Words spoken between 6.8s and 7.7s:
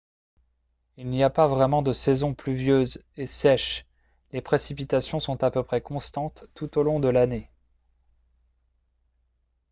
long de l'année